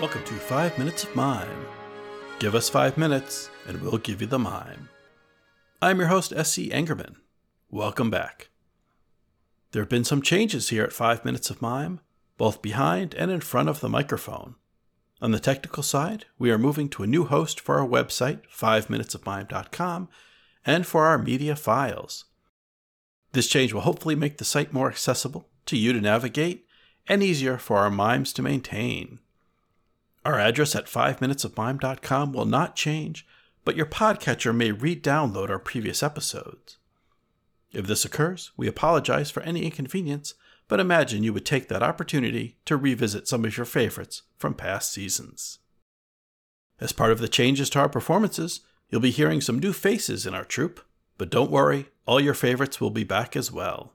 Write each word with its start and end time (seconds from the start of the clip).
Welcome 0.00 0.24
to 0.24 0.34
5 0.34 0.78
Minutes 0.78 1.04
of 1.04 1.14
Mime. 1.14 1.66
Give 2.38 2.54
us 2.54 2.70
5 2.70 2.96
minutes, 2.96 3.50
and 3.68 3.82
we'll 3.82 3.98
give 3.98 4.22
you 4.22 4.26
the 4.26 4.38
mime. 4.38 4.88
I'm 5.82 5.98
your 5.98 6.08
host, 6.08 6.32
S.C. 6.34 6.70
Engerman. 6.70 7.16
Welcome 7.70 8.08
back. 8.08 8.48
There 9.72 9.82
have 9.82 9.90
been 9.90 10.04
some 10.04 10.22
changes 10.22 10.70
here 10.70 10.84
at 10.84 10.94
5 10.94 11.26
Minutes 11.26 11.50
of 11.50 11.60
Mime, 11.60 12.00
both 12.38 12.62
behind 12.62 13.14
and 13.14 13.30
in 13.30 13.42
front 13.42 13.68
of 13.68 13.80
the 13.80 13.90
microphone. 13.90 14.54
On 15.20 15.32
the 15.32 15.38
technical 15.38 15.82
side, 15.82 16.24
we 16.38 16.50
are 16.50 16.56
moving 16.56 16.88
to 16.88 17.02
a 17.02 17.06
new 17.06 17.26
host 17.26 17.60
for 17.60 17.78
our 17.78 17.86
website, 17.86 18.40
5minutesofmime.com, 18.56 20.08
and 20.64 20.86
for 20.86 21.04
our 21.04 21.18
media 21.18 21.54
files. 21.54 22.24
This 23.32 23.48
change 23.48 23.74
will 23.74 23.82
hopefully 23.82 24.14
make 24.14 24.38
the 24.38 24.46
site 24.46 24.72
more 24.72 24.88
accessible 24.88 25.50
to 25.66 25.76
you 25.76 25.92
to 25.92 26.00
navigate 26.00 26.64
and 27.06 27.22
easier 27.22 27.58
for 27.58 27.76
our 27.76 27.90
mimes 27.90 28.32
to 28.32 28.40
maintain. 28.40 29.18
Our 30.24 30.38
address 30.38 30.74
at 30.74 30.86
5minutesofmime.com 30.86 32.32
will 32.32 32.44
not 32.44 32.76
change, 32.76 33.26
but 33.64 33.76
your 33.76 33.86
podcatcher 33.86 34.54
may 34.54 34.70
re 34.70 34.94
download 34.94 35.48
our 35.48 35.58
previous 35.58 36.02
episodes. 36.02 36.76
If 37.72 37.86
this 37.86 38.04
occurs, 38.04 38.50
we 38.56 38.66
apologize 38.66 39.30
for 39.30 39.42
any 39.42 39.64
inconvenience, 39.64 40.34
but 40.68 40.80
imagine 40.80 41.22
you 41.22 41.32
would 41.32 41.46
take 41.46 41.68
that 41.68 41.82
opportunity 41.82 42.58
to 42.64 42.76
revisit 42.76 43.28
some 43.28 43.44
of 43.44 43.56
your 43.56 43.66
favorites 43.66 44.22
from 44.36 44.54
past 44.54 44.92
seasons. 44.92 45.58
As 46.80 46.92
part 46.92 47.12
of 47.12 47.18
the 47.18 47.28
changes 47.28 47.70
to 47.70 47.80
our 47.80 47.88
performances, 47.88 48.60
you'll 48.88 49.00
be 49.00 49.10
hearing 49.10 49.40
some 49.40 49.58
new 49.58 49.72
faces 49.72 50.26
in 50.26 50.34
our 50.34 50.44
troupe, 50.44 50.80
but 51.18 51.30
don't 51.30 51.50
worry, 51.50 51.88
all 52.06 52.20
your 52.20 52.34
favorites 52.34 52.80
will 52.80 52.90
be 52.90 53.04
back 53.04 53.36
as 53.36 53.52
well. 53.52 53.94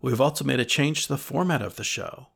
We've 0.00 0.20
also 0.20 0.44
made 0.44 0.60
a 0.60 0.64
change 0.64 1.02
to 1.02 1.08
the 1.14 1.18
format 1.18 1.62
of 1.62 1.76
the 1.76 1.84
show. 1.84 2.28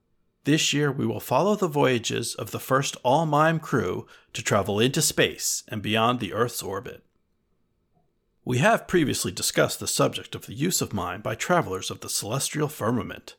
This 0.44 0.72
year, 0.72 0.90
we 0.90 1.06
will 1.06 1.20
follow 1.20 1.56
the 1.56 1.68
voyages 1.68 2.34
of 2.34 2.50
the 2.50 2.60
first 2.60 2.96
all 3.02 3.26
mime 3.26 3.60
crew 3.60 4.06
to 4.32 4.42
travel 4.42 4.80
into 4.80 5.02
space 5.02 5.62
and 5.68 5.82
beyond 5.82 6.20
the 6.20 6.32
Earth's 6.32 6.62
orbit. 6.62 7.04
We 8.44 8.58
have 8.58 8.88
previously 8.88 9.30
discussed 9.30 9.78
the 9.78 9.86
subject 9.86 10.34
of 10.34 10.46
the 10.46 10.54
use 10.54 10.80
of 10.80 10.94
mime 10.94 11.20
by 11.20 11.34
travelers 11.34 11.90
of 11.90 12.00
the 12.00 12.08
celestial 12.08 12.68
firmament. 12.68 13.36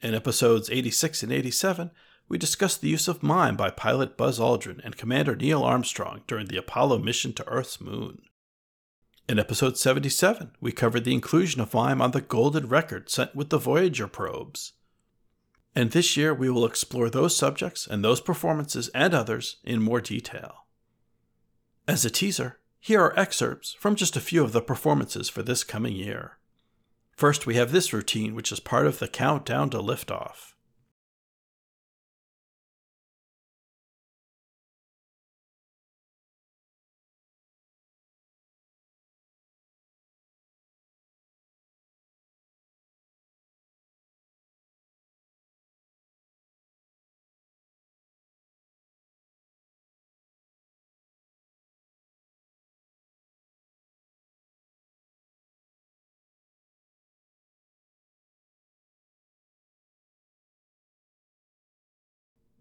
In 0.00 0.12
episodes 0.12 0.68
86 0.70 1.22
and 1.22 1.32
87, 1.32 1.92
we 2.28 2.36
discussed 2.36 2.80
the 2.80 2.88
use 2.88 3.06
of 3.06 3.22
mime 3.22 3.56
by 3.56 3.70
pilot 3.70 4.16
Buzz 4.16 4.40
Aldrin 4.40 4.80
and 4.84 4.96
Commander 4.96 5.36
Neil 5.36 5.62
Armstrong 5.62 6.22
during 6.26 6.48
the 6.48 6.56
Apollo 6.56 6.98
mission 6.98 7.32
to 7.34 7.46
Earth's 7.46 7.80
moon. 7.80 8.22
In 9.28 9.38
episode 9.38 9.78
77, 9.78 10.50
we 10.60 10.72
covered 10.72 11.04
the 11.04 11.14
inclusion 11.14 11.60
of 11.60 11.72
mime 11.72 12.02
on 12.02 12.10
the 12.10 12.20
golden 12.20 12.68
record 12.68 13.08
sent 13.08 13.34
with 13.34 13.50
the 13.50 13.58
Voyager 13.58 14.08
probes. 14.08 14.72
And 15.74 15.90
this 15.90 16.16
year 16.16 16.32
we 16.32 16.48
will 16.50 16.64
explore 16.64 17.10
those 17.10 17.36
subjects 17.36 17.86
and 17.86 18.04
those 18.04 18.20
performances 18.20 18.88
and 18.94 19.12
others 19.12 19.56
in 19.64 19.82
more 19.82 20.00
detail. 20.00 20.66
As 21.88 22.04
a 22.04 22.10
teaser, 22.10 22.60
here 22.80 23.00
are 23.00 23.18
excerpts 23.18 23.74
from 23.78 23.96
just 23.96 24.16
a 24.16 24.20
few 24.20 24.44
of 24.44 24.52
the 24.52 24.62
performances 24.62 25.28
for 25.28 25.42
this 25.42 25.64
coming 25.64 25.94
year. 25.94 26.38
First, 27.16 27.46
we 27.46 27.54
have 27.56 27.72
this 27.72 27.92
routine, 27.92 28.34
which 28.34 28.50
is 28.50 28.60
part 28.60 28.86
of 28.86 28.98
the 28.98 29.08
countdown 29.08 29.70
to 29.70 29.78
liftoff. 29.78 30.53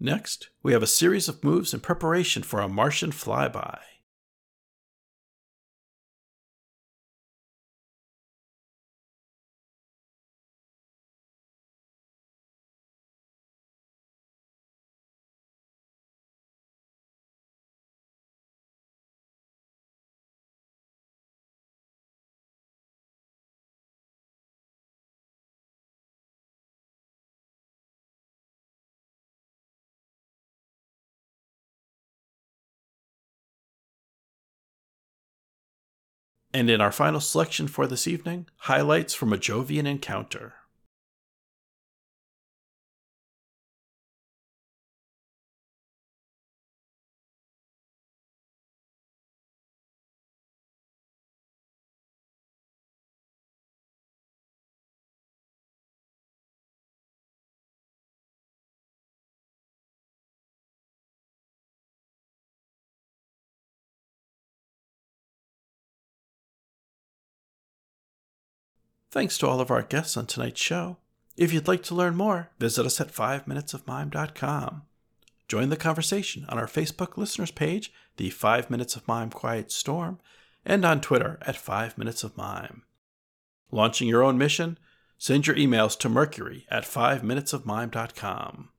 Next, 0.05 0.49
we 0.61 0.73
have 0.73 0.83
a 0.83 0.87
series 0.87 1.29
of 1.29 1.45
moves 1.45 1.73
in 1.73 1.79
preparation 1.79 2.43
for 2.43 2.59
a 2.59 2.67
Martian 2.67 3.11
flyby. 3.11 3.79
And 36.53 36.69
in 36.69 36.81
our 36.81 36.91
final 36.91 37.19
selection 37.19 37.67
for 37.67 37.87
this 37.87 38.07
evening, 38.07 38.47
highlights 38.57 39.15
from 39.15 39.33
a 39.33 39.37
Jovian 39.37 39.87
encounter. 39.87 40.53
Thanks 69.13 69.37
to 69.37 69.47
all 69.47 69.61
of 69.61 69.69
our 69.69 69.83
guests 69.83 70.17
on 70.17 70.25
tonight's 70.25 70.59
show. 70.59 70.97
If 71.37 71.53
you'd 71.53 71.67
like 71.67 71.83
to 71.83 71.93
learn 71.93 72.15
more, 72.15 72.49
visit 72.57 72.83
us 72.83 72.99
at 72.99 73.13
5minutesofmime.com. 73.13 74.81
Join 75.47 75.69
the 75.69 75.77
conversation 75.77 76.47
on 76.49 76.57
our 76.57 76.65
Facebook 76.65 77.15
listeners 77.15 77.51
page, 77.51 77.93
the 78.17 78.31
5 78.31 78.71
Minutes 78.71 78.95
of 78.95 79.07
Mime 79.07 79.29
Quiet 79.29 79.71
Storm, 79.71 80.19
and 80.65 80.83
on 80.83 80.99
Twitter 80.99 81.37
at 81.43 81.55
5 81.55 81.95
Minutes 81.95 82.23
of 82.23 82.35
Mime. 82.35 82.81
Launching 83.69 84.07
your 84.07 84.23
own 84.23 84.39
mission? 84.39 84.79
Send 85.19 85.45
your 85.45 85.57
emails 85.57 85.95
to 85.99 86.09
Mercury 86.09 86.65
at 86.71 86.83
5minutesofmime.com. 86.83 88.69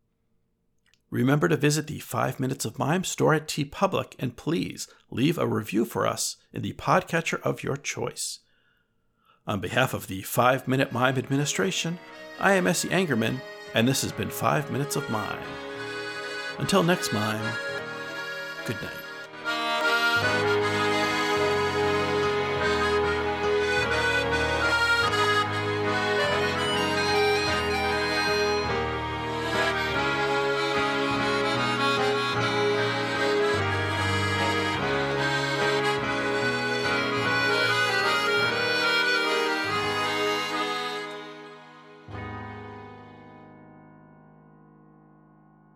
Remember 1.11 1.47
to 1.47 1.57
visit 1.57 1.87
the 1.87 2.01
5 2.01 2.41
Minutes 2.41 2.65
of 2.65 2.77
Mime 2.77 3.05
store 3.05 3.35
at 3.35 3.47
TeePublic 3.47 4.15
and 4.19 4.37
please 4.37 4.89
leave 5.13 5.39
a 5.39 5.47
review 5.47 5.85
for 5.85 6.09
us 6.09 6.39
in 6.53 6.63
the 6.63 6.73
podcatcher 6.73 7.41
of 7.43 7.63
your 7.63 7.77
choice. 7.77 8.41
On 9.47 9.61
behalf 9.61 9.93
of 9.93 10.07
the 10.07 10.23
5 10.23 10.67
Minute 10.67 10.91
Mime 10.91 11.19
Administration, 11.19 11.99
I 12.41 12.55
am 12.55 12.67
Essie 12.67 12.89
Angerman, 12.89 13.43
and 13.75 13.87
this 13.87 14.01
has 14.01 14.11
been 14.11 14.31
5 14.31 14.71
Minutes 14.71 14.97
of 14.97 15.11
Mime. 15.11 15.39
Until 16.59 16.83
next 16.83 17.13
mime, 17.13 17.53
good 18.65 18.81
night. 18.81 19.04